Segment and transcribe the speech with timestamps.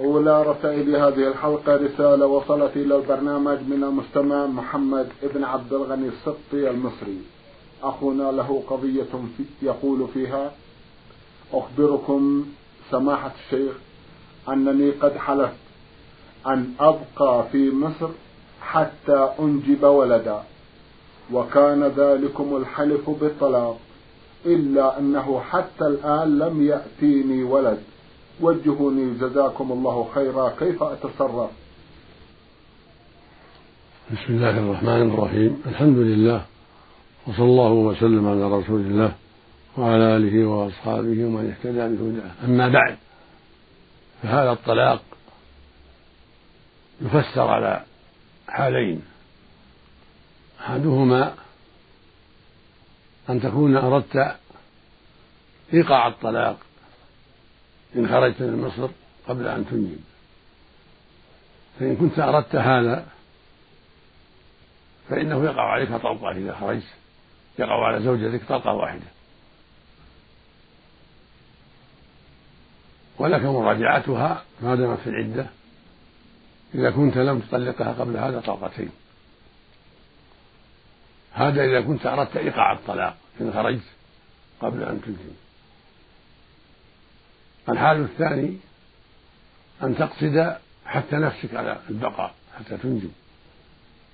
[0.00, 6.70] أولى رسائل هذه الحلقة رسالة وصلت إلى البرنامج من المستمع محمد ابن عبد الغني السبطي
[6.70, 7.18] المصري.
[7.82, 9.02] أخونا له قضية
[9.36, 10.52] في يقول فيها
[11.52, 12.46] أخبركم
[12.90, 13.72] سماحة الشيخ
[14.48, 15.56] أنني قد حلفت
[16.46, 18.08] أن أبقى في مصر
[18.62, 20.42] حتى أنجب ولدا
[21.32, 23.78] وكان ذلكم الحلف بالطلاق
[24.46, 27.82] إلا أنه حتى الآن لم يأتيني ولد.
[28.40, 31.50] وجهوني جزاكم الله خيرا كيف أتصرف؟
[34.12, 35.62] بسم الله الرحمن الرحيم.
[35.66, 36.44] الحمد لله
[37.26, 39.14] وصلى الله وسلم على رسول الله
[39.76, 42.30] وعلى آله وأصحابه ومن اهتدى بهداه.
[42.44, 42.96] أما بعد
[44.22, 45.02] فهذا الطلاق
[47.00, 47.84] يفسر على
[48.48, 49.02] حالين.
[50.60, 51.34] أحدهما
[53.30, 54.36] أن تكون أردت
[55.74, 56.56] إيقاع الطلاق
[57.96, 58.88] إن خرجت من مصر
[59.28, 60.00] قبل أن تنجب.
[61.80, 63.06] فإن كنت أردت هذا
[65.08, 66.86] فإنه يقع عليك طلقة إذا خرجت.
[67.58, 69.06] يقع على زوجتك طلقة واحدة.
[73.18, 75.46] ولك مراجعتها ما دامت في العدة.
[76.74, 78.90] إذا كنت لم تطلقها قبل هذا طلقتين.
[81.32, 83.84] هذا إذا كنت أردت إيقاع الطلاق إن خرجت
[84.60, 85.43] قبل أن تنجب.
[87.68, 88.56] الحال الثاني
[89.82, 93.10] أن تقصد حتى نفسك على البقاء حتى تنجب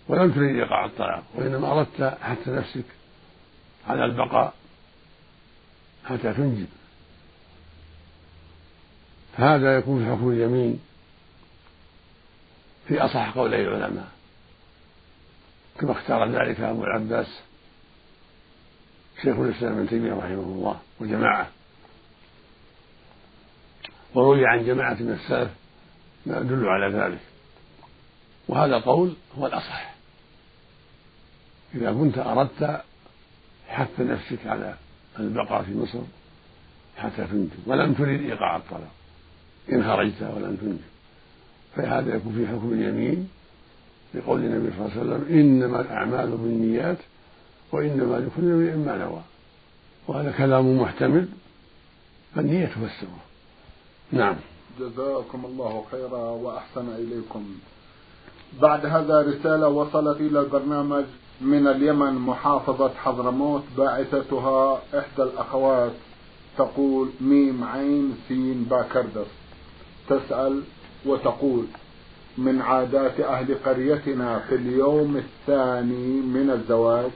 [0.09, 2.84] ولم تريد إيقاع الطلاق وإنما أردت حتى نفسك
[3.89, 4.55] على البقاء
[6.05, 6.66] حتى تنجب
[9.37, 10.81] فهذا يكون في حكم اليمين
[12.89, 14.09] في أصح قولي العلماء.
[15.81, 17.41] كما اختار ذلك أبو العباس
[19.22, 21.49] شيخ الإسلام ابن تيمية رحمه الله وجماعة.
[24.15, 25.50] وروي عن جماعة من السلف
[26.26, 27.21] ما يدل على ذلك.
[28.48, 29.94] وهذا القول هو الأصح.
[31.75, 32.82] إذا كنت أردت
[33.69, 34.75] حث نفسك على
[35.19, 36.00] البقاء في مصر
[36.97, 38.93] حتى تنجب ولم تريد إيقاع الطلاق.
[39.72, 40.91] إن خرجت ولم تنجب
[41.77, 43.28] فهذا يكون في حكم اليمين
[44.15, 46.98] لقول النبي صلى الله عليه وسلم إنما الأعمال بالنيات
[47.72, 49.22] وإنما لكل امرئ ما نوى.
[50.09, 51.28] وهذا كلام محتمل
[52.34, 53.30] فالنية تفسره.
[54.12, 54.37] نعم.
[54.81, 57.44] جزاكم الله خيرا وأحسن إليكم.
[58.62, 61.04] بعد هذا رسالة وصلت إلى البرنامج
[61.41, 65.93] من اليمن محافظة حضرموت باعثتها إحدى الأخوات
[66.59, 69.31] تقول ميم عين سين باكردس.
[70.09, 70.62] تسأل
[71.06, 71.65] وتقول
[72.38, 77.10] من عادات أهل قريتنا في اليوم الثاني من الزواج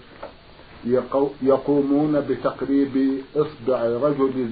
[1.43, 4.51] يقومون بتقريب إصبع رجل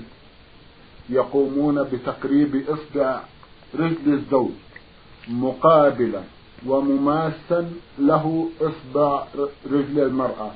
[1.09, 3.21] يقومون بتقريب إصبع
[3.75, 4.51] رجل الزوج
[5.29, 6.23] مقابلا
[6.67, 9.25] ومماسا له إصبع
[9.67, 10.51] رجل المرأة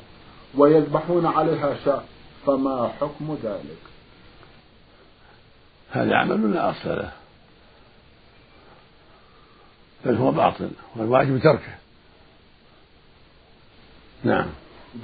[0.55, 2.03] ويذبحون عليها شاة
[2.47, 3.79] فما حكم ذلك؟
[5.91, 7.13] هذا عمل لا أصل له؟
[10.05, 11.75] بل هو باطل والواجب تركه.
[14.25, 14.47] نعم.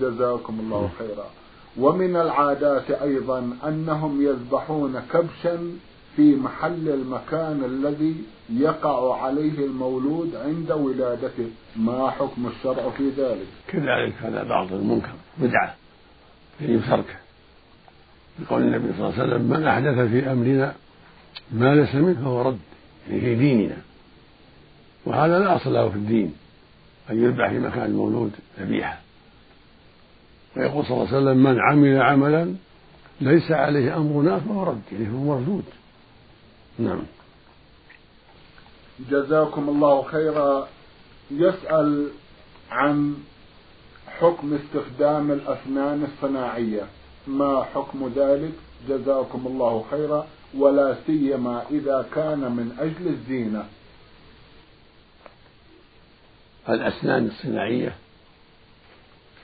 [0.00, 1.41] جزاكم الله خيرا.
[1.78, 5.58] ومن العادات أيضا أنهم يذبحون كبشا
[6.16, 8.16] في محل المكان الذي
[8.50, 11.50] يقع عليه المولود عند ولادته.
[11.76, 15.74] ما حكم الشرع في ذلك؟ كذلك هذا باطل منكر بدعة
[16.60, 17.16] يجب تركه.
[18.42, 20.74] يقول النبي صلى الله عليه وسلم من أحدث في أمرنا
[21.52, 22.58] ما ليس منه فهو رد
[23.08, 23.76] يعني في ديننا.
[25.06, 26.34] وهذا لا أصل له في الدين
[27.10, 29.00] أن يذبح في مكان المولود ذبيحة.
[30.56, 32.54] ويقول صلى الله عليه وسلم من عمل عملا
[33.20, 35.64] ليس عليه أمرنا فهو رد يعني فهو مردود.
[36.78, 37.02] نعم.
[39.10, 40.68] جزاكم الله خيرا.
[41.30, 42.08] يسأل
[42.70, 43.14] عن
[44.06, 46.82] حكم استخدام الأسنان الصناعية.
[47.26, 48.52] ما حكم ذلك؟
[48.88, 50.26] جزاكم الله خيرا.
[50.58, 53.64] ولا سيما إذا كان من أجل الزينة.
[56.68, 57.94] الأسنان الصناعية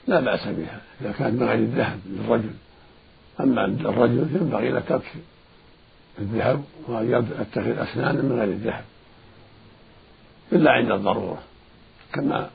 [0.09, 2.53] لا بأس بها إذا كانت من غير الذهب للرجل.
[3.39, 5.13] أما الرجل ينبغي له ترك
[6.19, 8.83] الذهب وأن يتخذ أسنانا من غير الذهب
[10.51, 11.43] إلا عند الضرورة.
[12.13, 12.49] كما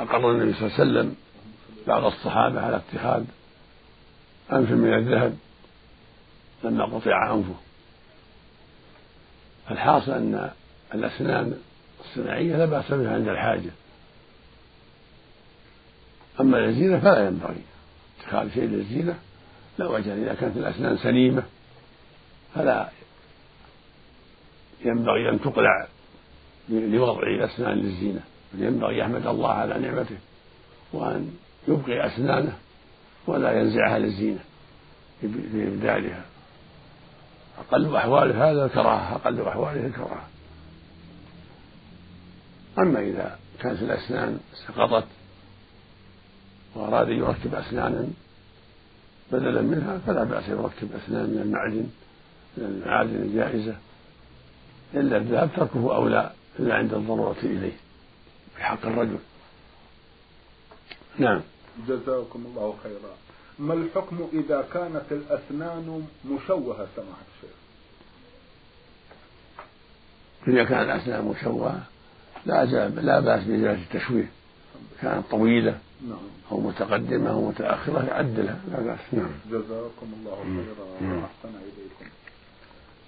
[0.00, 1.14] أقر النبي صلى الله عليه وسلم
[1.86, 3.24] بعض الصحابة على اتخاذ
[4.52, 5.36] أنف من الذهب
[6.64, 7.54] لما قطع أنفه.
[9.70, 10.50] الحاصل أن
[10.94, 11.58] الأسنان
[12.04, 13.70] الصناعية لا بأس بها عند الحاجة.
[16.40, 17.62] أما للزينة فلا ينبغي.
[18.20, 19.18] اتخاذ شيء للزينة
[19.78, 21.42] لا وجه إذا كانت الأسنان سليمة
[22.54, 22.88] فلا
[24.84, 25.86] ينبغي أن تقلع
[26.68, 28.20] لوضع الأسنان للزينة.
[28.54, 30.18] بل ينبغي يحمد الله على نعمته
[30.92, 31.36] وأن
[31.68, 32.58] يبقي أسنانه
[33.26, 34.40] ولا ينزعها للزينة
[35.22, 36.24] بإبدالها.
[37.58, 40.28] أقل أحواله هذا الكراهة أقل أحواله الكراهة.
[42.78, 45.06] أما إذا كانت الأسنان سقطت
[46.74, 48.08] وأراد أن يركب أسنانا
[49.32, 51.86] بدلا منها فلا بأس يركب أسنان من المعدن
[52.56, 53.76] من المعادن الجائزة.
[54.94, 57.76] إلا الذهب تركه أولى إلا عند الضرورة إليه
[58.56, 59.18] في حق الرجل.
[61.18, 61.40] نعم.
[61.88, 63.14] جزاكم الله خيرا.
[63.58, 67.56] ما الحكم إذا كانت الأسنان مشوهة سماحة الشيخ؟
[70.48, 71.82] إذا كانت الأسنان مشوهة
[72.46, 74.30] لا لا بأس بإزالة التشويه.
[75.02, 76.18] كانت طويلة نعم.
[76.52, 78.98] أو متقدمة أو متأخرة يعدلها لا بأس.
[79.12, 79.30] نعم.
[79.50, 82.12] جزاكم الله خيرا وأحسن إليكم.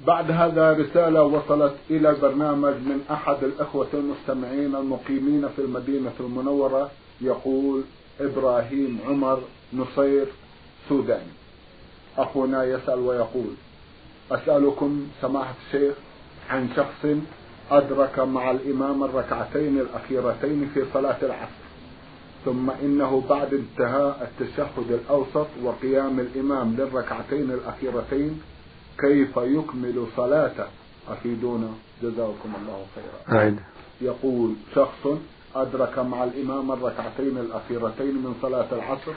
[0.07, 6.91] بعد هذا رسالة وصلت إلى البرنامج من أحد الأخوة المستمعين المقيمين في المدينة المنورة
[7.21, 7.83] يقول
[8.21, 9.43] إبراهيم عمر
[9.73, 10.27] نصير
[10.89, 11.33] سوداني.
[12.19, 13.55] أخونا يسأل ويقول
[14.31, 15.95] أسألكم سماحة الشيخ
[16.51, 17.07] عن شخص
[17.71, 21.64] أدرك مع الإمام الركعتين الأخيرتين في صلاة العصر.
[22.45, 28.41] ثم إنه بعد انتهاء التشهد الأوسط وقيام الإمام للركعتين الأخيرتين
[28.99, 30.65] كيف يكمل صلاته؟
[31.09, 31.69] أفيدونا.
[32.03, 33.39] جزاكم الله خيرا.
[33.39, 33.59] أعد.
[34.01, 35.07] يقول شخص
[35.55, 39.13] أدرك مع الإمام الركعتين الأخيرتين من صلاة العصر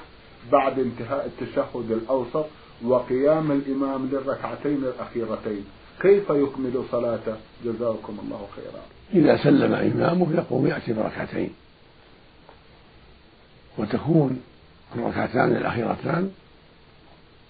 [0.51, 2.45] بعد انتهاء التشهد الأوسط
[2.85, 5.65] وقيام الإمام للركعتين الأخيرتين.
[6.01, 7.35] كيف يكمل صلاته؟
[7.65, 8.81] جزاكم الله خيرا.
[9.13, 11.49] إذا سلم إمامه يقوم يأتي بركعتين.
[13.77, 14.41] وتكون
[14.95, 16.31] الركعتان الأخيرتان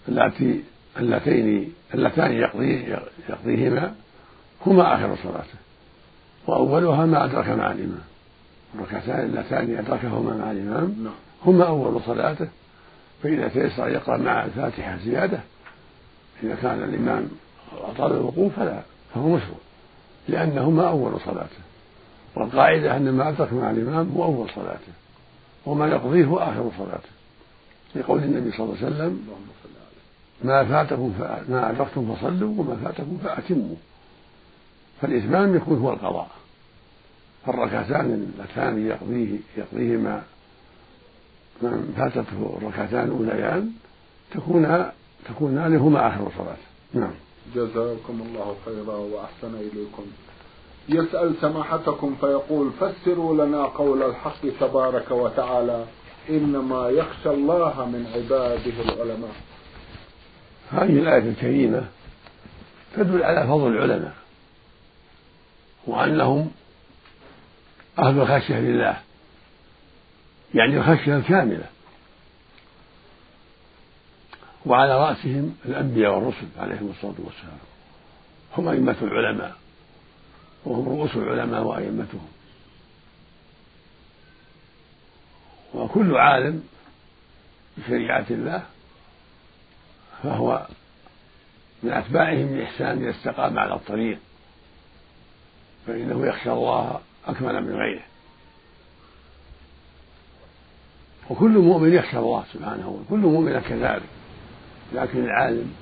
[0.08, 0.64] اللاتي
[1.00, 2.96] اللتين اللتان يقضي
[3.30, 3.96] يقضيهما
[4.66, 5.58] هما آخر صلاته.
[6.48, 8.04] وأولها ما أدرك مع الإمام.
[8.76, 11.14] الركعتان اللتان أدركهما مع الإمام نعم.
[11.46, 12.48] هما أول صلاته.
[13.24, 15.40] فإذا تيسر يقرأ مع الفاتحة زيادة
[16.44, 17.28] إذا كان الإمام
[17.84, 18.82] أطال الوقوف فلا
[19.14, 19.58] فهو مشروع
[20.28, 21.62] لأنهما أول صلاته.
[22.36, 24.94] والقاعدة أن ما أدرك مع الإمام هو أول صلاته.
[25.68, 27.10] وما يقضيه هو آخر صلاته
[27.96, 29.28] لقول النبي صلى الله عليه وسلم
[30.44, 31.14] ما فاتكم
[31.50, 33.76] ما أدركتم فصلوا وما فاتكم فأتموا.
[35.02, 36.30] فالإتمام يكون هو القضاء.
[37.46, 40.24] فالركعتان اللتان يقضيه يقضيهما
[41.62, 43.72] من فاتته الركعتان الأوليان
[44.32, 44.86] تكون
[45.30, 46.58] تكونان هما آخر صلاة
[46.94, 47.14] نعم.
[47.56, 50.06] جزاكم الله خيرا وأحسن إليكم.
[50.90, 55.86] يسأل سماحتكم فيقول فسروا لنا قول الحق تبارك وتعالى
[56.30, 59.36] إنما يخشى الله من عباده العلماء.
[60.72, 61.88] هذه الآية الكريمة
[62.96, 64.16] تدل على فضل العلماء
[65.88, 66.52] وأنهم
[68.00, 68.98] أهل الخشية لله
[70.54, 71.66] يعني الخشية الكاملة
[74.66, 77.58] وعلى رأسهم الأنبياء والرسل عليهم الصلاة والسلام
[78.58, 79.56] هم أئمة العلماء.
[80.66, 82.28] وهم رؤوس العلماء وأئمتهم.
[85.74, 86.64] وكل عالم
[87.78, 88.64] بشريعة الله
[90.24, 90.68] فهو
[91.84, 94.20] من أتباعهم بإحسان إذا استقام على الطريق
[95.88, 98.04] فإنه يخشى الله أكمل من غيره.
[101.30, 104.04] وكل مؤمن يخشى الله سبحانه وكل مؤمن كذلك
[104.94, 105.74] لكن العالم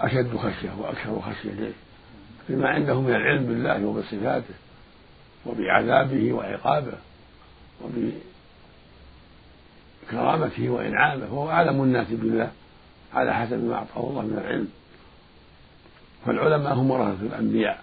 [0.00, 1.72] أشد خشية وأكثر خشية
[2.48, 4.54] بما عنده من العلم بالله وبصفاته
[5.46, 6.92] وبعذابه وعقابه
[10.04, 12.50] وبكرامته وإنعامه وهو أعلم الناس بالله
[13.14, 14.68] على حسب ما أعطاه الله من العلم.
[16.26, 17.82] فالعلماء هم ورثة الأنبياء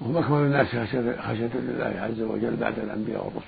[0.00, 3.46] وهم أكمل الناس خشية لله عز وجل بعد الأنبياء والرسل.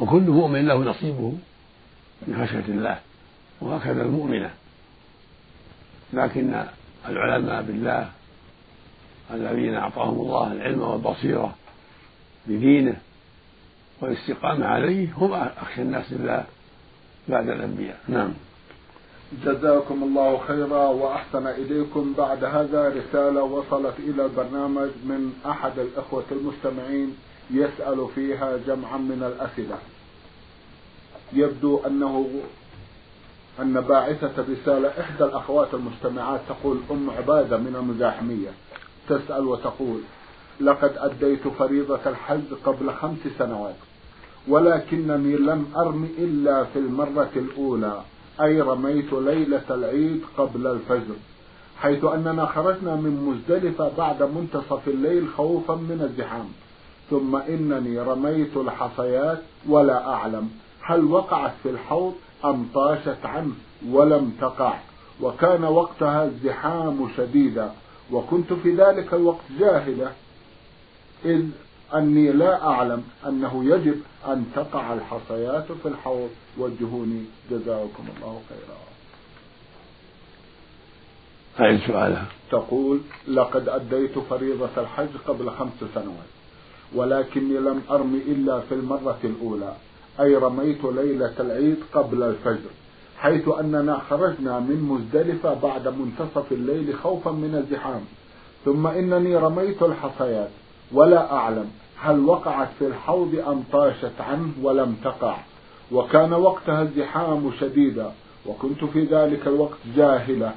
[0.00, 1.32] وكل مؤمن له نصيبه
[2.26, 2.98] من خشية الله
[3.60, 4.50] وهكذا المؤمنة.
[6.12, 6.64] لكن
[7.08, 8.08] العلماء بالله
[9.34, 11.54] الذين أعطاهم الله العلم والبصيرة
[12.46, 12.96] بدينه
[14.00, 16.44] والاستقامة عليه هم أخشى الناس بالله
[17.28, 17.98] بعد الأنبياء.
[18.08, 18.32] نعم.
[19.44, 22.14] جزاكم الله خيرا وأحسن إليكم.
[22.18, 27.16] بعد هذا رسالة وصلت إلى البرنامج من أحد الإخوة المستمعين
[27.50, 29.78] يسأل فيها جمعا من الأسئلة.
[31.32, 32.26] يبدو أنه
[33.60, 38.50] أن باعثة الرسالة إحدى الأخوات المستمعات تقول أم عبادة من المزاحمية
[39.08, 40.00] تسأل وتقول
[40.60, 43.74] لقد أديت فريضة الحج قبل خمس سنوات
[44.48, 48.00] ولكنني لم أرم إلا في المرة الأولى
[48.42, 51.14] أي رميت ليلة العيد قبل الفجر
[51.78, 56.48] حيث أننا خرجنا من مزدلفة بعد منتصف الليل خوفا من الزحام
[57.10, 60.50] ثم إنني رميت الحصيات ولا أعلم
[60.82, 63.54] هل وقعت في الحوض أم طاشت عنه
[63.88, 64.78] ولم تقع.
[65.20, 67.72] وكان وقتها الزحام شديدا
[68.12, 70.12] وكنت في ذلك الوقت جاهلة.
[71.24, 71.46] إذ
[71.94, 76.30] أني لا أعلم أنه يجب أن تقع الحصيات في الحوض.
[76.58, 78.78] وجهوني جزاكم الله خيرا.
[81.60, 86.30] أي سؤالها تقول لقد أديت فريضة الحج قبل خمس سنوات
[86.94, 89.74] ولكني لم أرمي إلا في المرة الأولى.
[90.20, 92.70] أي رميت ليلة العيد قبل الفجر
[93.18, 98.00] حيث أننا خرجنا من مزدلفة بعد منتصف الليل خوفا من الزحام.
[98.64, 100.50] ثم إنني رميت الحصيات
[100.92, 105.36] ولا أعلم هل وقعت في الحوض أم طاشت عنه ولم تقع.
[105.92, 108.12] وكان وقتها الزحام شديدا
[108.46, 110.52] وكنت في ذلك الوقت جاهلة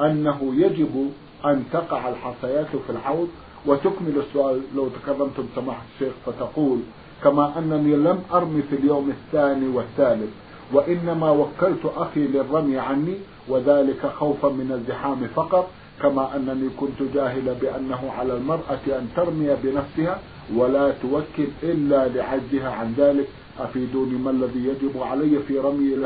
[0.00, 1.12] أنه يجب
[1.44, 3.28] أن تقع الحصيات في الحوض.
[3.66, 6.78] وتكمل السؤال لو تكرمتم سماحة الشيخ فتقول
[7.24, 10.30] كما أنني لم أرمي في اليوم الثاني والثالث
[10.72, 13.14] وإنما وكلت أخي للرمي عني
[13.48, 15.70] وذلك خوفا من الزحام فقط
[16.02, 20.18] كما أنني كنت جاهلة بأنه على المرأة أن ترمي بنفسها
[20.56, 23.28] ولا توكل إلا لعجزها عن ذلك.
[23.60, 25.96] أفيدوني ما الذي يجب علي في رمي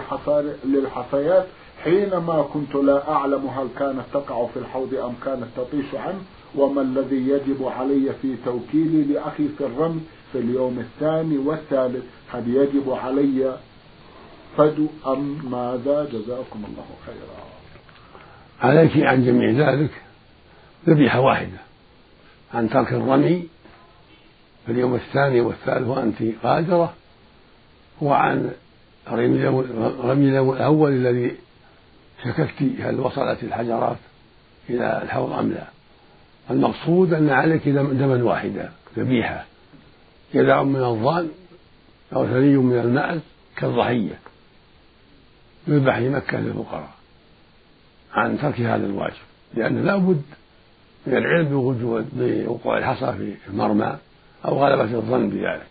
[0.65, 1.47] للحصيات؟
[1.85, 6.19] حينما كنت لا أعلم هل كانت تقع في الحوض أم كانت تطيش عنه
[6.57, 10.01] وما الذي يجب علي في توكيلي لأخي في الرمي
[10.35, 13.57] في اليوم الثاني والثالث هل يجب علي
[14.57, 17.45] فدو أم ماذا؟ جزاكم الله خيرا.
[18.61, 19.91] عليك عن جميع ذلك
[20.89, 21.59] ذبيحة واحدة.
[22.55, 23.49] عن ترك الرمي
[24.67, 26.95] في اليوم الثاني والثالث وأنت قادرة
[28.03, 28.51] وعن
[29.09, 31.37] رمي اليوم الأول الذي
[32.25, 33.97] شككت هل وصلت الحجرات
[34.71, 35.67] إلى الحوض أم لا.
[36.51, 39.45] المقصود أن عليك دما واحدا ذبيحة.
[40.35, 41.31] جذع من الظان
[42.17, 43.21] أو ثني من المعز
[43.57, 44.19] كالضحية
[45.67, 46.91] يذبح في مكة للفقراء
[48.13, 49.23] عن ترك هذا الواجب
[49.55, 50.23] لأن لا بد
[51.07, 51.79] من العلم
[52.13, 53.97] بوقوع الحصى في المرمى
[54.45, 55.67] أو غلبة الظن بذلك.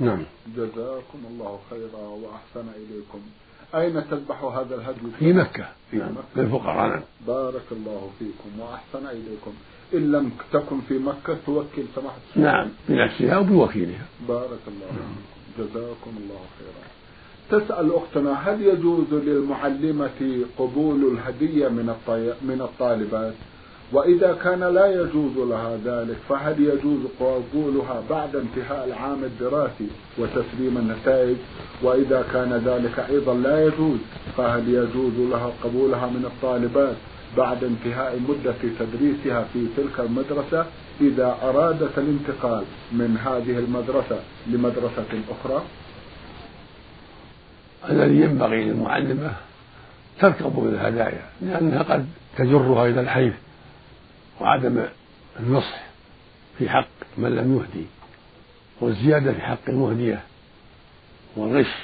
[0.00, 0.22] نعم.
[0.56, 3.20] جزاكم الله خيرا وأحسن إليكم.
[3.74, 6.10] أين تذبح هذا الهدي؟ في مكة في نعم.
[6.12, 6.42] مكة.
[6.42, 6.88] للفقراء.
[6.88, 7.00] نعم.
[7.26, 9.54] بارك الله فيكم وأحسن إليكم.
[9.94, 14.86] إن لم تكن في مكة توكل سماحة نعم بنفسها أو بوكيلها بارك الله
[15.58, 16.84] جزاكم الله خيرا.
[17.50, 21.94] تسأل أختنا هل يجوز للمعلمة قبول الهدية من
[22.42, 23.34] من الطالبات؟
[23.92, 29.88] وإذا كان لا يجوز لها ذلك فهل يجوز قبولها بعد انتهاء العام الدراسي
[30.18, 31.36] وتسليم النتائج؟
[31.82, 33.98] وإذا كان ذلك أيضا لا يجوز
[34.36, 36.96] فهل يجوز لها قبولها من الطالبات؟
[37.36, 40.66] بعد انتهاء مدة تدريسها في تلك المدرسة
[41.00, 45.62] إذا أرادت الانتقال من هذه المدرسة لمدرسة أخرى؟
[47.90, 49.32] الذي ينبغي للمعلمة
[50.20, 53.34] ترك قبول الهدايا لأنها قد تجرها إلى الحيف
[54.40, 54.84] وعدم
[55.40, 55.84] النصح
[56.58, 56.88] في حق
[57.18, 57.86] من لم يهدي
[58.80, 60.20] والزيادة في حق المهدية
[61.36, 61.74] والغش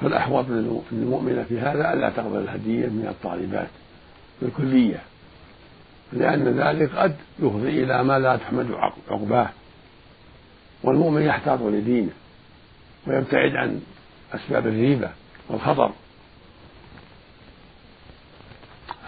[0.00, 0.44] فالأحوط
[0.92, 3.68] للمؤمنة في هذا ألا تقبل الهدية من الطالبات.
[4.42, 5.02] بالكلية.
[6.12, 8.70] لأن ذلك قد يفضي إلى ما لا تحمد
[9.10, 9.48] عقباه.
[10.82, 12.12] والمؤمن يحتاط لدينه
[13.06, 13.80] ويبتعد عن
[14.34, 15.10] أسباب الريبة
[15.48, 15.92] والخطر.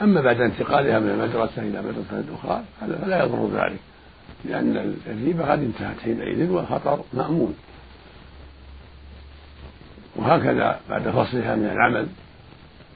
[0.03, 3.79] أما بعد انتقالها من المدرسة إلى مدرسة أخرى هذا فلا يضر ذلك
[4.45, 7.55] لأن الريبة قد انتهت حينئذ والخطر مأمون.
[10.17, 12.07] وهكذا بعد فصلها من العمل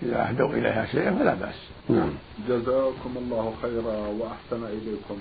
[0.03, 1.55] إذا أهدوا إليها شيئا فلا بأس.
[1.89, 2.11] نعم.
[2.49, 5.19] جزاكم الله خيرا وأحسن إليكم.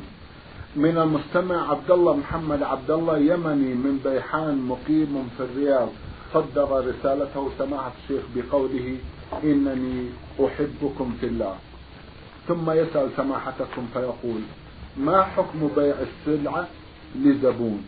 [0.75, 2.63] من المستمع عبد الله محمد.
[2.63, 5.89] عبد الله يمني من بيحان مقيم في الرياض.
[6.33, 8.97] صدر رسالته سماحة الشيخ بقوله
[9.43, 10.09] إنني
[10.45, 11.55] أحبكم في الله.
[12.47, 14.41] ثم يسأل سماحتكم فيقول
[14.97, 16.67] ما حكم بيع السلعة
[17.15, 17.85] لزبون؟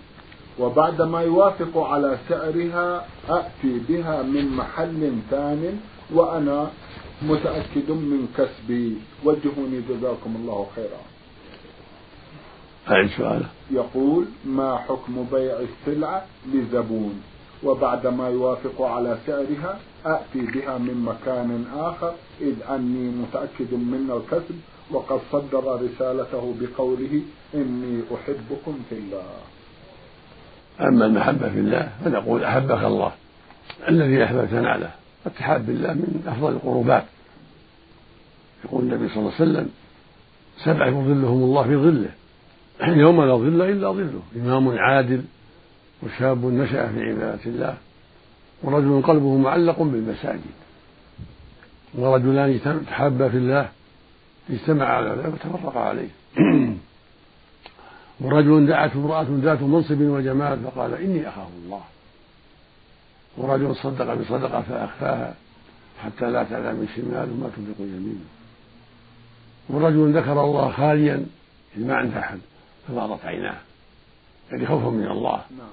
[0.60, 5.80] وبعدما يوافق على سعرها أأتي بها من محل ثان
[6.14, 6.72] وأنا
[7.22, 8.98] متأكد من كسبي.
[9.26, 11.02] وجهوني جزاكم الله خيرا.
[12.90, 17.22] أعد سؤاله يقول ما حكم بيع السلعة لزبون؟
[17.64, 24.56] وبعدما يوافق على سعرها أأتي بها من مكان آخر إذ أني متأكد من الكسب
[24.92, 27.22] وقد صدر رسالته بقوله
[27.54, 29.32] إني أحبكم في الله.
[30.82, 33.12] أما المحبة في الله فنقول أحبك الله
[33.90, 34.92] الذي أحببتنا له
[35.26, 37.04] الاتحاد بالله من أفضل القربات.
[38.66, 39.70] يقول النبي صلى الله عليه وسلم
[40.64, 42.12] سبع يظلهم الله في ظله.
[43.06, 44.22] يوم لا ظل إلا ظله.
[44.36, 45.24] إمام عادل
[46.04, 47.78] وشاب نشأ في عبادة الله
[48.64, 50.42] ورجل قلبه معلق بالمساجد.
[51.96, 53.70] ورجلان تحابا في الله
[54.50, 56.10] اجتمع على ذلك وتفرقا عليه.
[58.22, 61.82] ورجل دعته امرأة ذات منصب وجمال فقال إني أخاف الله.
[63.40, 65.34] ورجل صدق بصدقة فأخفاها
[66.04, 68.26] حتى لا تعلم من شماله ما تنفق يمينه
[69.70, 71.26] ورجل ذكر الله خاليا
[71.78, 72.40] إذ ما عنده أحد
[72.88, 73.58] ففاضت عيناه
[74.52, 75.42] يعني خوفا من الله.
[75.58, 75.68] نعم.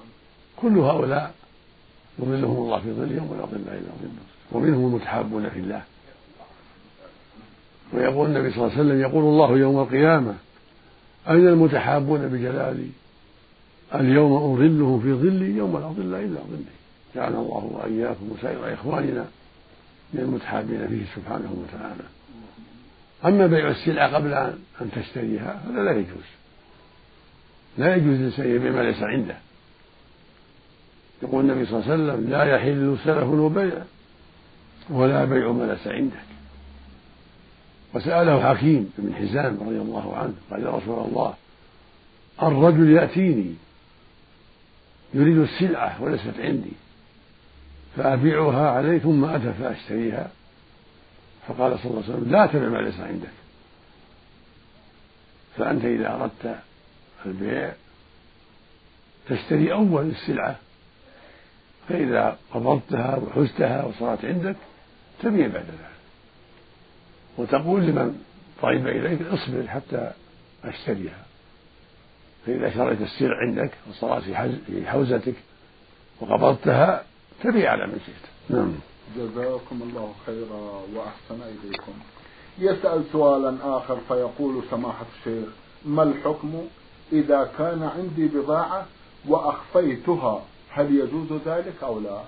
[0.57, 1.33] كل هؤلاء
[2.19, 4.11] يظلهم الله في ظل يوم لا ظل إلا ظله.
[4.51, 5.81] ومنهم المتحابون في الله.
[7.93, 10.35] ويقول النبي صلى الله عليه وسلم يقول الله يوم القيامة
[11.29, 12.89] أين المتحابون بجلالي؟
[13.95, 16.76] اليوم أظلهم في ظلي يوم لا ظل إلا ظلي.
[17.15, 19.25] جعلنا الله وإياكم وسائر إخواننا
[20.13, 22.03] من المتحابين فيه سبحانه وتعالى.
[23.25, 24.33] أما بيع السلعة قبل
[24.81, 26.27] أن تشتريها هذا لا يجوز.
[27.77, 29.37] لا يجوز الإنسان يبيع ما ليس عنده.
[31.23, 33.83] يقول النبي صلى الله عليه وسلم لا يحل سلف وبيع
[34.89, 36.27] ولا بيع ما ليس عندك.
[37.93, 41.33] وسأله حكيم بن حزام رضي الله عنه قال يا رسول الله
[42.43, 43.53] الرجل يأتيني
[45.13, 46.71] يريد السلعة وليست عندي.
[47.97, 50.29] فأبيعها عليه ثم أتى فأشتريها.
[51.47, 53.29] فقال صلى الله عليه وسلم لا تبع ما ليس عندك.
[55.57, 56.59] فأنت إذا أردت
[57.25, 57.73] البيع
[59.29, 60.55] تشتري أول السلعة.
[61.89, 64.55] فإذا قبضتها وحزتها وصارت عندك
[65.23, 65.97] تبيع بعد ذلك.
[67.37, 68.23] وتقول لمن
[68.61, 70.11] طيب إليك اصبر حتى
[70.63, 71.25] أشتريها.
[72.45, 74.23] فإذا شريت السلع عندك وصارت
[74.67, 75.35] في حوزتك
[76.21, 77.03] وقبضتها
[77.43, 78.73] تبيع على من شئت نعم
[79.17, 81.93] جزاكم الله خيرا وأحسن إليكم
[82.59, 85.49] يسأل سؤالا آخر فيقول سماحة الشيخ
[85.85, 86.67] ما الحكم
[87.11, 88.85] إذا كان عندي بضاعة
[89.27, 92.21] وأخفيتها هل يجوز ذلك أو لا؟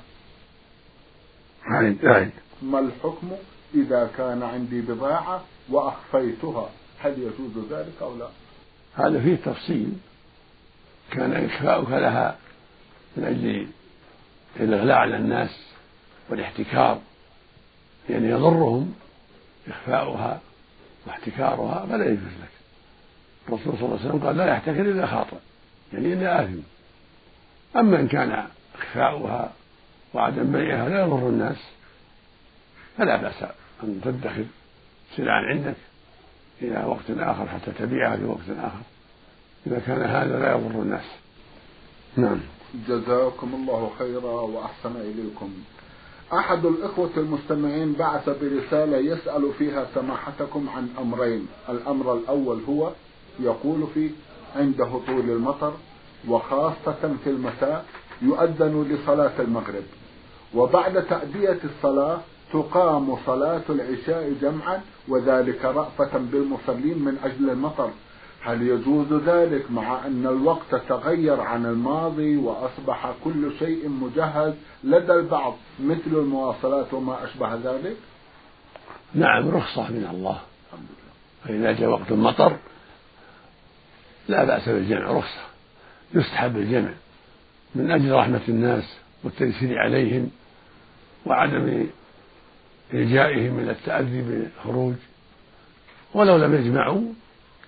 [1.66, 3.32] عيد عيد ما الحكم
[3.74, 6.70] إذا كان عندي بضاعة وأخفيتها
[7.00, 8.28] هل يجوز ذلك أو لا؟
[8.94, 9.94] هذا فيه تفصيل
[11.12, 12.38] كان إخفاؤك لها
[13.18, 13.68] من أجل
[14.56, 15.50] الإغلاء على الناس
[16.30, 17.02] والاحتكار
[18.10, 18.96] يعني يضرهم
[19.68, 20.40] إخفاؤها
[21.08, 22.50] واحتكارها فلا يجوز لك.
[23.48, 25.38] الرسول صلى الله عليه وسلم قال لا يحتكر إلا خاطئ
[25.94, 26.60] يعني إلا آثم.
[27.76, 29.52] أما إن كان إخفاؤها
[30.14, 31.58] وعدم بيعها لا يضر الناس
[32.98, 33.44] فلا بأس
[33.84, 34.46] أن تدخر
[35.18, 35.76] سلعا عندك
[36.62, 38.82] إلى وقت آخر حتى تبيعها في وقت آخر.
[39.68, 41.06] إذا كان هذا لا يضر الناس.
[42.18, 42.40] نعم.
[42.88, 45.50] جزاكم الله خيرا وأحسن إليكم.
[46.34, 51.48] أحد الإخوة المستمعين بعث برسالة يسأل فيها سماحتكم عن أمرين.
[51.70, 52.92] الأمر الأول هو
[53.40, 54.10] يقول فيه
[54.56, 55.74] عند هطول المطر
[56.28, 57.86] وخاصة في المساء
[58.22, 59.84] يؤذن لصلاة المغرب.
[60.56, 62.20] وبعد تأدية الصلاة
[62.54, 67.90] تقام صلاة العشاء جمعا وذلك رأفة بالمصلين من أجل المطر.
[68.42, 75.56] هل يجوز ذلك مع أن الوقت تغير عن الماضي وأصبح كل شيء مجهز لدى البعض
[75.80, 77.98] مثل المواصلات وما أشبه ذلك؟
[79.14, 80.40] نعم رخصة من الله.
[81.44, 82.58] فإذا جاء وقت المطر
[84.28, 85.42] لا بأس بالجمع رخصة.
[86.14, 86.92] يستحب الجمع.
[87.76, 90.30] من أجل رحمة الناس والتيسير عليهم
[91.26, 91.88] وعدم
[92.94, 94.96] إلجائهم إلى التأذي بالخروج.
[96.14, 97.02] ولو لم يجمعوا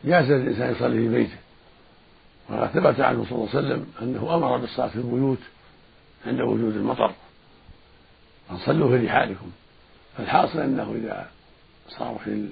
[0.04, 1.38] جاز الإنسان يصلي في بيته.
[2.50, 5.40] وقد ثبت عنه صلى الله عليه وسلم أنه أمر بالصلاة في البيوت
[6.26, 7.14] عند وجود المطر
[8.52, 9.52] أن صلوا في رحالكم.
[10.18, 11.30] فالحاصل أنه إذا
[11.88, 12.50] صار في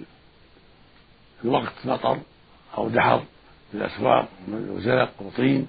[1.46, 2.20] الوقت مطر
[2.78, 3.20] أو دحر
[3.72, 5.68] في الأسواق وزلق وطين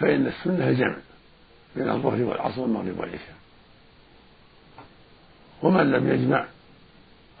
[0.00, 0.96] فإن السنة الجمع
[1.76, 3.36] بين الظهر والعصر والمغرب والعشاء.
[5.62, 6.46] ومن لم يجمع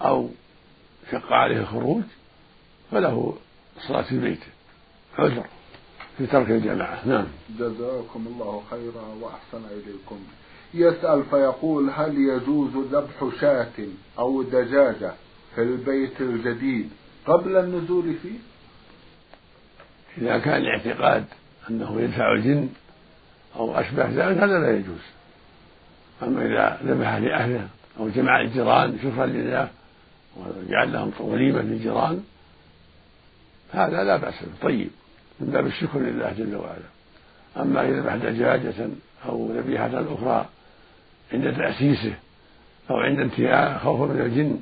[0.00, 0.30] أو
[1.10, 2.02] شق عليه الخروج
[2.90, 3.34] فله
[3.76, 4.46] الصلاة في بيته
[5.18, 5.46] عذر
[6.18, 7.08] في ترك الجماعة.
[7.08, 7.26] نعم.
[7.58, 10.18] جزاكم الله خيرا وأحسن إليكم.
[10.74, 13.86] يسأل فيقول هل يجوز ذبح شاة
[14.18, 15.12] أو دجاجة
[15.54, 16.90] في البيت الجديد
[17.26, 18.38] قبل النزول فيه؟
[20.18, 21.24] إذا كان الاعتقاد
[21.70, 22.68] أنه يدفع الجن
[23.56, 25.02] أو أشبه ذلك هذا لا يجوز.
[26.22, 27.68] أما إذا ذبح لأهله
[27.98, 29.68] أو جمع الجيران شكرا لله
[30.36, 32.24] وجعل لهم وليمة للجيران
[33.72, 34.68] هذا لا بأس به.
[34.68, 34.90] طيب
[35.40, 36.88] من باب الشكر لله جل وعلا.
[37.56, 38.88] أما إذا ذبح دجاجة
[39.28, 40.46] أو ذبيحة أخرى
[41.32, 42.14] عند تأسيسه
[42.90, 44.60] أو عند انتهاء خوفا من الجن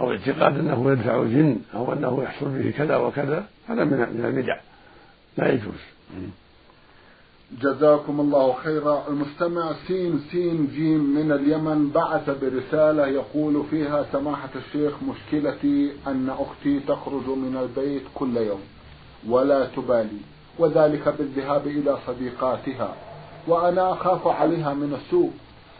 [0.00, 4.56] أو اعتقاد أنه يدفع الجن أو أنه يحصل به كذا وكذا هذا من البدع.
[5.36, 5.80] لا يجوز.
[7.52, 9.04] جزاكم الله خيرا.
[9.08, 16.80] المستمع سين سين جيم من اليمن بعث برسالة يقول فيها سماحة الشيخ مشكلتي أن أختي
[16.80, 18.60] تخرج من البيت كل يوم
[19.28, 20.20] ولا تبالي
[20.58, 22.94] وذلك بالذهاب إلى صديقاتها
[23.48, 25.30] وأنا أخاف عليها من السوء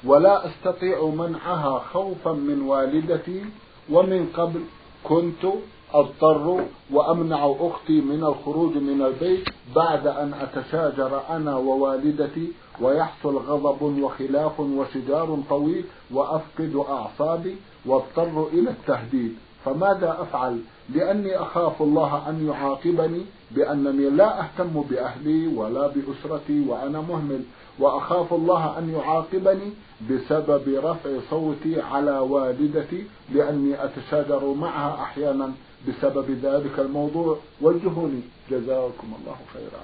[0.05, 3.45] ولا أستطيع منعها خوفا من والدتي
[3.91, 4.61] ومن قبل
[5.05, 5.47] كنت
[5.95, 14.61] أضطر وأمنع أختي من الخروج من البيت بعد أن أتشاجر أنا ووالدتي ويحصل غضب وخلاف
[14.61, 19.37] وشجار طويل وأفقد أعصابي واضطر إلى التهديد.
[19.69, 20.61] فماذا أفعل؟
[20.95, 27.43] لأني أخاف الله أن يعاقبني بأنني لا أهتم بأهلي ولا بأسرتي وأنا مهمل.
[27.79, 29.73] وأخاف الله أن يعاقبني
[30.11, 33.05] بسبب رفع صوتي على والدتي
[33.35, 35.53] لأني أتشاجر معها أحيانا
[35.89, 37.39] بسبب ذلك الموضوع.
[37.61, 39.83] والجهول جزاكم الله خيرا.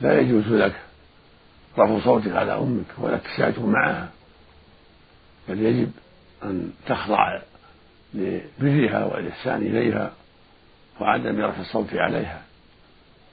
[0.00, 0.80] لا يجوز لك
[1.78, 4.08] رفع صوتك على أمك ولا التشاجر معها.
[5.48, 5.90] بل يجب
[6.42, 7.40] أن تخضع
[8.16, 10.12] لبرها والإحسان إليها
[11.00, 12.42] وعدم رفع الصوت عليها.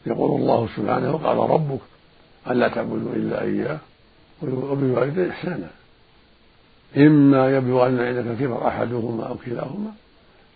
[0.06, 1.80] يقول الله سبحانه قال ربك
[2.48, 3.78] ألا تعبدوا إلا إياه
[4.41, 5.69] وبالوالدين إحسانا.
[6.98, 9.91] إما يبلغن عندك الكبر أحدهما أو كلاهما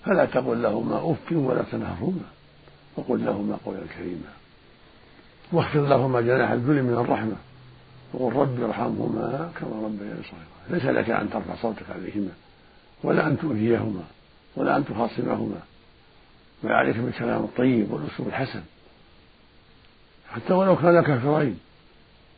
[0.06, 2.28] فلا تقل لهما أف ولا تنهرهما
[2.96, 4.32] وقل لهما قولا كريما.
[5.52, 7.36] واخفض لهما جناح الذل من الرحمة.
[8.14, 10.48] وقل رب ارحمهما كما ربياني صغيرا.
[10.70, 12.32] ليس لك أن ترفع صوتك عليهما
[13.04, 14.04] ولا أن تؤذيهما.
[14.58, 15.60] ولا أن تخاصمهما
[16.64, 18.64] بل عليك بالكلام الطيب والأسلوب الحسن.
[20.30, 21.60] حتى ولو كان كافرين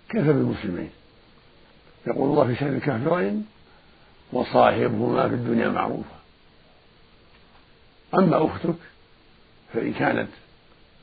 [0.09, 0.89] كيف بالمسلمين؟
[2.07, 3.45] يقول الله في شأن الكافرين
[4.33, 6.19] وصاحبهما في الدنيا معروفا
[8.13, 8.75] أما أختك
[9.73, 10.29] فإن كانت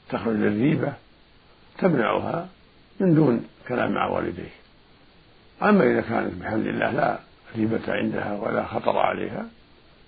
[0.09, 0.93] تخرج للريبة
[1.79, 2.49] تمنعها
[3.01, 4.55] من دون كلام مع والديه.
[5.63, 7.19] أما إذا كانت بحمد الله لا
[7.57, 9.47] ريبة عندها ولا خطر عليها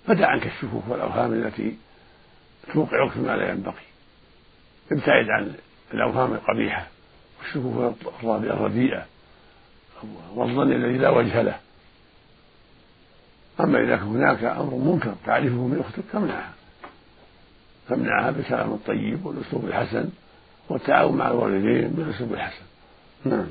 [0.05, 1.77] فدع عنك الشكوك والأوهام التي
[2.73, 3.73] توقعك فيما لا ينبغي.
[4.91, 5.53] ابتعد عن
[5.93, 6.87] الأوهام القبيحة
[7.39, 9.05] والشكوك الرديئة
[10.35, 11.59] والظن الذي لا وجه له.
[13.59, 16.53] أما إذا كان هناك أمر منكر تعرفه من أختك فامنعها.
[17.89, 20.09] فامنعها بالكلام الطيب والأسلوب الحسن
[20.69, 22.63] والتعاون مع الوالدين بالأسلوب الحسن.
[23.25, 23.47] نعم.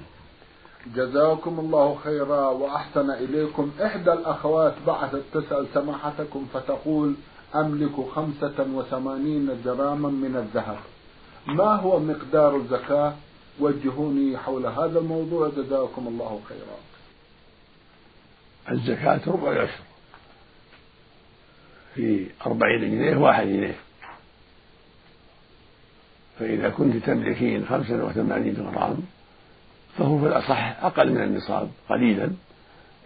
[0.86, 3.70] جزاكم الله خيرا وأحسن إليكم.
[3.82, 7.14] إحدى الأخوات بعثت تسأل سماحتكم فتقول
[7.54, 10.78] أملك خمسة وثمانين جراما من الذهب.
[11.46, 13.14] ما هو مقدار الزكاة؟
[13.60, 15.48] وجهوني حول هذا الموضوع.
[15.48, 16.78] جزاكم الله خيرا.
[18.70, 19.82] الزكاة ربع العشر.
[21.94, 23.76] في أربعين جنيه واحد جنيه.
[26.38, 28.98] فإذا كنت تملكين خمسة وثمانين جرام
[29.98, 32.30] فهو في الأصح أقل من النصاب قليلا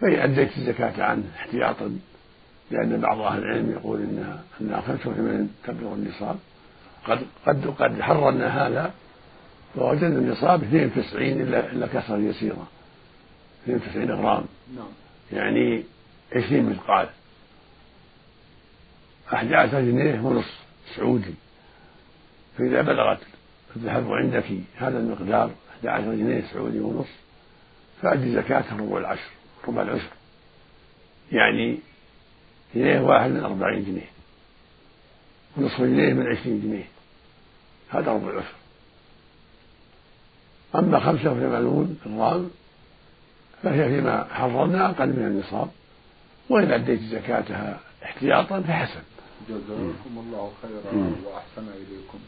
[0.01, 1.99] فإن أديت الزكاة عنه احتياطا
[2.71, 6.35] لأن بعض أهل العلم يقول إنها أنها 85 تبلغ النصاب.
[7.05, 8.93] قد قد قد حررنا هذا
[9.75, 12.67] فوجدنا النصاب 92 إلا إلا كسرا يسيرا
[13.63, 14.45] 92 غرام.
[14.75, 14.87] نعم.
[15.31, 15.83] يعني
[16.35, 17.07] 20 مثقال.
[19.33, 20.59] 11 جنيه ونصف
[20.95, 21.33] سعودي.
[22.57, 23.19] فإذا بلغت
[23.75, 25.51] الذهب عندك هذا المقدار
[25.89, 27.15] 11 جنيه سعودي ونصف
[28.01, 29.29] فأدي زكاة ربع العشر
[29.67, 30.09] ربع العشر.
[31.31, 31.79] يعني
[32.75, 34.09] جنيه واحد من أربعين جنيه
[35.57, 36.85] ونصف جنيه من عشرين جنيه.
[37.89, 38.55] هذا ربع العشر.
[40.75, 42.49] أما خمسة وثمانون غرام
[43.63, 45.69] فهي فيما حررنا أقل من النصاب.
[46.49, 49.01] وإن أديت زكاتها احتياطا فحسن.
[49.49, 52.19] جزاكم الله خيرا وأحسن إليكم.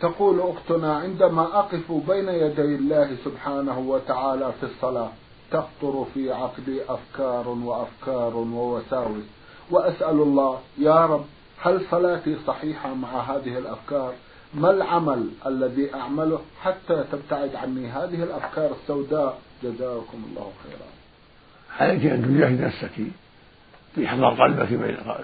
[0.00, 5.10] تقول أختنا عندما أقف بين يدي الله سبحانه وتعالى في الصلاة
[5.50, 9.24] تخطر في عقلي أفكار وأفكار ووساوس
[9.70, 11.24] وأسأل الله يا رب
[11.60, 14.12] هل صلاتي صحيحة مع هذه الأفكار؟
[14.54, 20.88] ما العمل الذي أعمله حتى تبتعد عني هذه الأفكار السوداء؟ جزاكم الله خيرا.
[21.80, 22.90] عليك أن تجاهد نفسك
[23.94, 24.66] في إحضار قلبك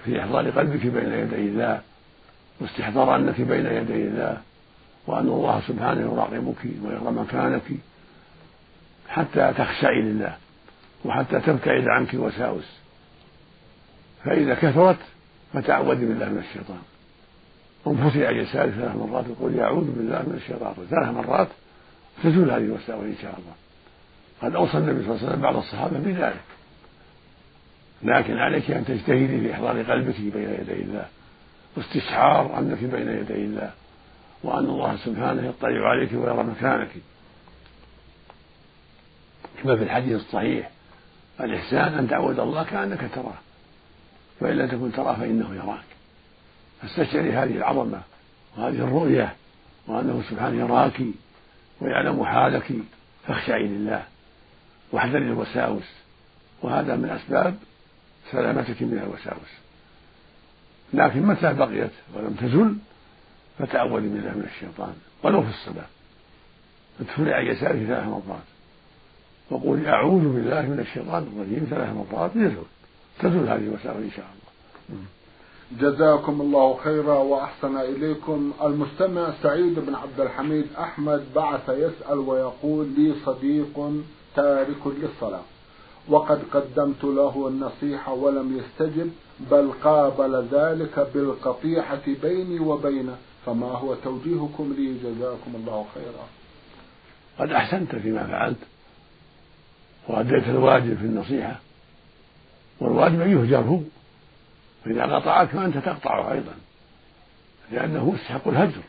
[0.05, 1.81] في إحضار قلبك بين يدي الله
[2.61, 4.41] واستحضار أنك بين يدي الله؟
[5.07, 7.63] وأن الله سبحانه يراقبك ويرى مكانك
[9.09, 10.37] حتى تخشعي لله
[11.05, 12.65] وحتى تبتعد عنك الوساوس
[14.25, 14.99] فإذا كثرت
[15.53, 16.83] فتعوذي بالله من الشيطان.
[17.87, 20.75] انفسي عن يسارك ثلاث مرات وقولي أعوذ بالله من الشيطان.
[20.91, 21.49] ثلاث مرات
[22.25, 23.55] تزول هذه الوساوس إن شاء الله.
[24.43, 26.41] قد أوصى النبي صلى الله عليه وسلم بعض الصحابة بذلك.
[28.03, 31.07] لكن عليك أن تجتهدي في إحضار قلبك بين يدي الله.
[31.77, 33.71] واستشعار أنك بين يدي الله.
[34.45, 36.91] وأن الله سبحانه يطلع عليك ويرى مكانك.
[39.63, 40.71] كما في الحديث الصحيح
[41.41, 43.39] الإحسان أن تعبد الله كأنك تراه
[44.41, 45.85] فإن لم تكن تراه فإنه يراك.
[46.83, 48.01] فاستشعري هذه العظمة
[48.57, 49.35] وهذه الرؤية
[49.87, 51.01] وأنه سبحانه يراك
[51.81, 52.73] ويعلم حالك
[53.27, 54.03] فاخشعي لله.
[54.93, 55.91] واحذري الوساوس
[56.63, 57.55] وهذا من أسباب
[58.33, 59.51] سلامتك من الوساوس.
[60.95, 62.77] لكن متى بقيت ولم تزل؟
[63.59, 64.95] فتعوذي بالله من الشيطان.
[65.23, 65.87] ولو في الصلاة.
[67.01, 68.45] ادخلي عن يسارك ثلاث مرات.
[69.51, 72.65] وقولي أعوذ بالله من الشيطان الرجيم ثلاث مرات يزول.
[73.19, 74.45] تزول هذه الوساوس إن شاء الله.
[75.81, 78.53] جزاكم الله خيرا وأحسن إليكم.
[78.63, 83.93] المستمع سعيد بن عبد الحميد أحمد بعث يسأل ويقول لي صديق
[84.37, 85.43] تارك للصلاة.
[86.09, 89.11] وقد قدمت له النصيحة ولم يستجب
[89.51, 93.17] بل قابل ذلك بالقطيعة بيني وبينه.
[93.47, 96.27] فما هو توجيهكم لي جزاكم الله خيرا.
[97.39, 98.59] قد أحسنت فيما فعلت
[100.09, 101.61] وأديت الواجب في النصيحة
[102.81, 103.83] والواجب أن يهجره
[104.85, 106.55] فإذا قطعك فأنت تقطعه أيضا
[107.73, 108.83] لأنه يستحق الهجر.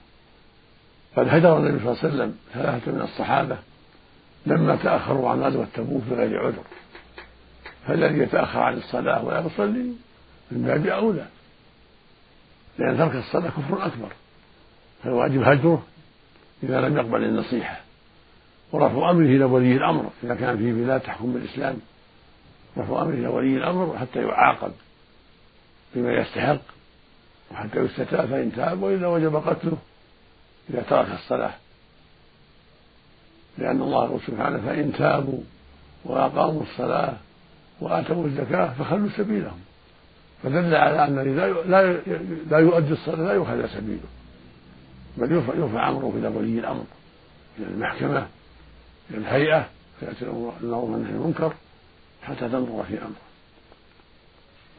[1.18, 3.58] قد هجر النبي صلى الله عليه وسلم ثلاثة من الصحابة
[4.46, 6.63] لما تأخروا عن غزوة تبوك بغير عذر.
[7.88, 9.94] فالذي يتأخر عن الصلاة ولا يصلي
[10.52, 11.28] من باب أولى
[12.78, 14.12] لأن ترك الصلاة كفر أكبر.
[15.03, 15.84] فالواجب هجره
[16.63, 17.81] إذا لم يقبل النصيحة.
[18.71, 21.77] ورفع أمره إلى ولي الأمر إذا كان في بلاد تحكم بالإسلام.
[22.77, 24.71] رفع أمره إلى ولي الأمر حتى يعاقب
[25.95, 26.62] بما يستحق
[27.51, 29.77] وحتى يستتاب فإن تاب وإلا وجب قتله
[30.69, 31.53] إذا ترك الصلاة.
[33.58, 35.41] لأن الله يقول سبحانه فإن تابوا
[36.05, 37.13] وأقاموا الصلاة
[37.81, 39.60] وآتوا الزكاة فخلوا سبيلهم.
[40.43, 41.15] فدل على أن
[41.65, 41.93] لا
[42.49, 44.08] لا يؤدي الصلاة لا يخلى سبيله.
[45.17, 46.86] بل يرفع أمره إلى ولي الأمر
[47.60, 48.28] إلى المحكمة
[49.10, 51.54] إلى الهيئة فيأتي الأمر والنهي المنكر
[52.23, 53.25] حتى تنظر في أمره.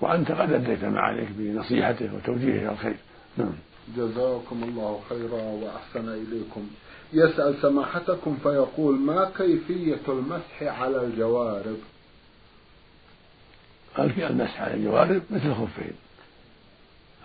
[0.01, 2.97] وأنت قد أديت ما عليك بنصيحته وتوجيهه إلى الخير.
[3.37, 3.53] نعم.
[3.97, 6.69] جزاكم الله خيرا وأحسن إليكم.
[7.13, 11.77] يسأل سماحتكم فيقول ما كيفية المسح على الجوارب؟
[13.97, 15.93] قال في المسح على الجوارب مثل الخفين.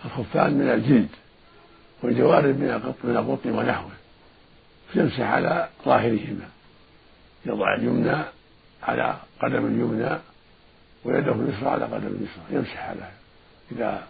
[0.06, 1.10] الخفان من الجلد.
[2.04, 3.92] والجوارب من القطن ونحوه.
[4.94, 6.50] فيمسح على ظاهرهما.
[7.46, 8.18] يضع اليمنى
[8.84, 10.18] على قدم اليمنى
[11.06, 12.44] ويده اليسرى على قدم اليسرى.
[12.50, 13.12] يمسح على
[13.72, 14.08] إذا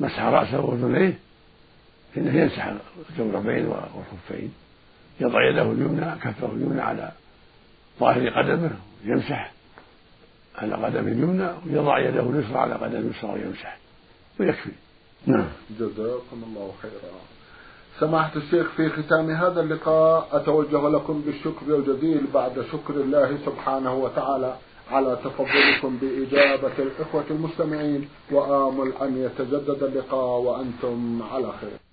[0.00, 1.18] مسح رأسه وأذنيه
[2.14, 2.72] فإنه يمسح
[3.10, 4.54] الجوربين والخفين.
[5.20, 7.12] يضع يده اليمنى كفه اليمنى على
[8.00, 8.70] ظاهر قدمه
[9.04, 9.52] يمسح
[10.58, 13.78] على قدم اليمنى ويضع يده اليسرى على قدم اليسرى ويمسح.
[14.40, 14.70] ويكفي.
[15.26, 15.48] نعم.
[15.80, 17.12] جزاكم الله خيرا.
[18.00, 24.56] سماحة الشيخ في ختام هذا اللقاء أتوجه لكم بالشكر الجزيل بعد شكر الله سبحانه وتعالى
[24.90, 31.87] على تفضلكم بإجابة الإخوة المستمعين وآمل أن يتجدد اللقاء وأنتم على خير.